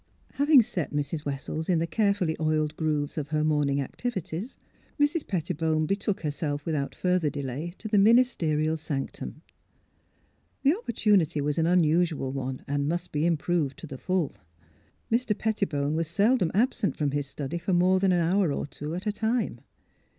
[0.31, 1.25] Having set Mrs.
[1.25, 4.57] Wessels in the carefully oiled grooves of her morning activities,
[4.99, 5.27] Mrs.
[5.27, 9.43] Pettibone betook herself without further delay to the minis terial sanctum.
[10.63, 14.33] The opportunity was an imusual one and must be improved to the full.
[15.11, 15.35] Mr.
[15.37, 18.95] Petti bone was seldom absent from his study for more than an hour or two
[18.95, 19.59] at a time.